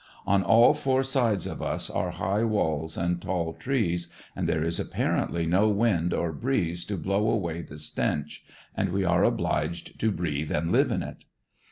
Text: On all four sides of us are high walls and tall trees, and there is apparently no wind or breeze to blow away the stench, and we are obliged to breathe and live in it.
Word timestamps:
On 0.25 0.41
all 0.41 0.73
four 0.73 1.03
sides 1.03 1.45
of 1.45 1.61
us 1.61 1.87
are 1.87 2.09
high 2.09 2.43
walls 2.43 2.97
and 2.97 3.21
tall 3.21 3.53
trees, 3.53 4.07
and 4.35 4.49
there 4.49 4.63
is 4.63 4.79
apparently 4.79 5.45
no 5.45 5.69
wind 5.69 6.11
or 6.11 6.31
breeze 6.33 6.83
to 6.85 6.97
blow 6.97 7.29
away 7.29 7.61
the 7.61 7.77
stench, 7.77 8.43
and 8.75 8.89
we 8.89 9.05
are 9.05 9.23
obliged 9.23 9.99
to 9.99 10.11
breathe 10.11 10.51
and 10.51 10.71
live 10.71 10.91
in 10.91 11.03
it. 11.03 11.25